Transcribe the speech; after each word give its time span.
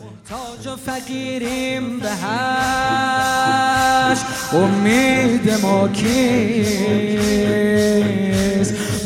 محتاج 0.00 0.66
و 0.66 0.76
فقیریم 0.76 2.00
به 2.00 2.10
هش 2.10 2.18
امید 4.52 5.50
ما 5.62 5.88
کیست؟ 5.88 6.74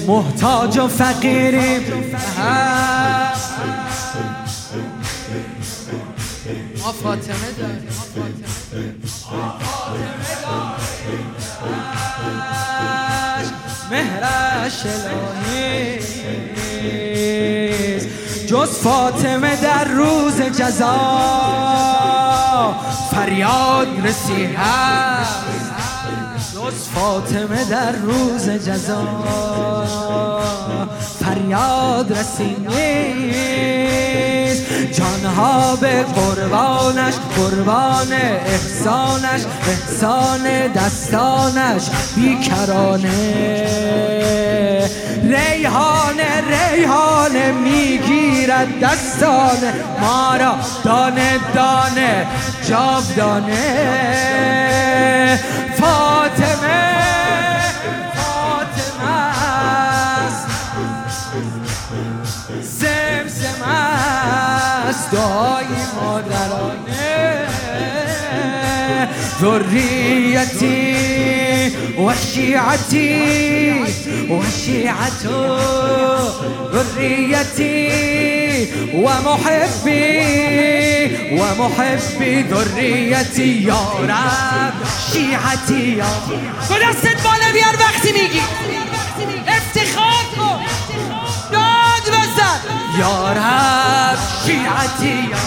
محتاج 0.07 0.79
و 0.79 0.89
فقیریم 0.89 2.11
به 2.11 2.19
هش 2.19 3.39
ما 6.79 6.93
فاطمه 6.93 7.53
داریم. 7.59 7.89
مهرش 13.91 14.87
الهی. 14.87 15.99
جز 18.47 18.71
فاطمه 18.71 19.57
در 19.57 19.85
روز 19.85 20.43
جزا. 20.43 20.95
فریاد 23.11 23.89
رسی 24.05 24.45
هست 24.45 25.45
جز 26.55 26.89
فاطمه 26.95 27.65
در 27.65 27.93
روز 27.93 28.51
جزا. 28.51 29.07
فریاد 31.21 32.13
رسی 32.13 32.57
جانها 34.93 35.77
به 35.77 36.03
قربانش 36.03 37.15
قربان 37.37 38.13
احسانش 38.13 39.41
احسان 39.69 40.73
دستانش 40.75 41.91
بیکرانه. 42.17 43.65
ریحانه 45.23 46.43
ریحانه 46.49 47.53
می‌گیرد 47.53 48.14
دستان 48.83 49.59
ما 50.01 50.37
را 50.37 50.55
دانه 50.85 51.39
دانه 51.55 52.27
جاودانه. 52.69 53.65
فاطمه 55.79 56.95
فاطمه 58.15 59.11
است. 60.27 60.47
زمزم 62.63 63.63
است 64.89 65.11
دعای 65.11 65.67
مادرانه. 66.01 67.47
ذریتی 69.41 71.44
و 71.99 72.15
شیعتی 72.15 73.73
و 74.31 74.43
شیعت 74.65 75.29
ذریتی 76.73 77.89
و 78.95 79.23
محبی 79.23 80.17
و 81.37 81.55
محبی 81.55 82.45
ذریتی 82.49 83.45
یا 83.45 83.93
رب. 84.05 84.75
یا 85.97 86.07
تو 86.69 86.75
دستت 86.75 87.23
بالا 87.23 87.53
بیار 87.53 87.77
وقتی 87.79 88.13
میگی 88.13 88.41
افتخار 89.47 90.25
کن 90.37 90.61
داد 91.53 92.07
بزن. 92.09 92.61
یا 92.99 93.33
رب 93.33 94.19
شیعتی 94.47 95.29
یا 95.31 95.45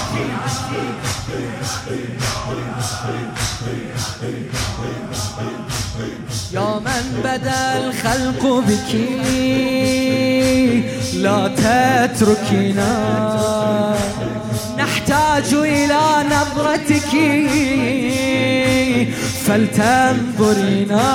يا 6.53 6.79
من 6.79 7.21
بدأ 7.23 7.77
الخلق 7.77 8.43
بك 8.67 8.91
لا 11.13 11.47
تتركنا. 11.47 12.93
نحتاج 14.77 15.53
إلى 15.53 16.25
نظرتك 16.31 17.11
فلتنظرنا 19.45 21.09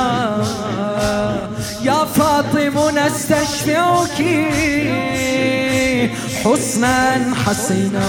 يا 1.82 2.04
فاطم 2.04 2.98
نستشفعك. 2.98 4.18
حسنا 6.44 7.34
حسنا 7.46 8.08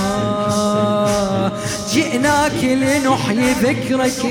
جئناك 1.93 2.63
لنحيي 2.63 3.53
ذكرك. 3.53 4.21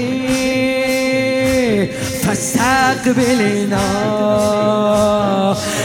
فاستقبلنا 2.23 3.87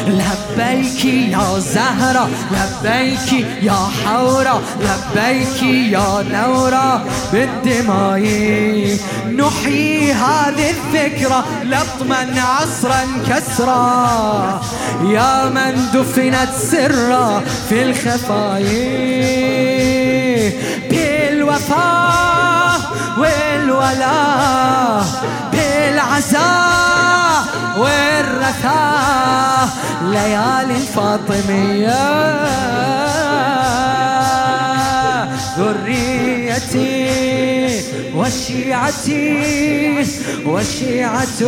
لبيك 0.08 1.06
يا 1.06 1.60
زهرة 1.60 2.30
لبيك 2.52 3.46
يا 3.62 3.80
حورة 4.06 4.62
لبيك 4.82 5.64
يا 5.64 6.26
نورة 6.32 7.06
بالدماء. 7.34 8.24
نحيي 9.38 10.14
هذه 10.14 10.70
الذكرى 10.70 11.44
لطما 11.64 12.42
عصرا 12.42 13.02
كسرا. 13.30 14.62
يا 15.02 15.50
من 15.50 15.86
دفنت 15.94 16.50
سرا 16.72 17.44
في 17.70 17.84
الخفايا. 17.84 19.38
بالوفاء 20.90 22.80
والولاء 23.18 25.06
بالعزاء 25.52 27.44
والرثاء 27.78 29.68
ليالي 30.04 30.76
الفاطمية 30.76 32.04
ذريتي 35.58 37.27
وشيعتي 38.18 39.28
وشيعة 40.46 41.42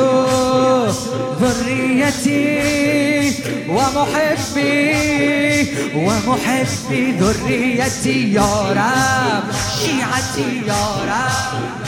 ذريتي 1.41 2.45
ومحبي 3.69 4.79
ومحبي 5.95 7.01
ذريتي. 7.11 8.33
يا 8.33 8.51
رب 8.79 9.43
شيعتي 9.79 10.49
يا 10.67 10.83
رب. 11.09 11.79